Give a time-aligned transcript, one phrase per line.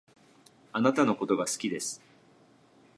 [0.73, 2.01] あなたのことが好きです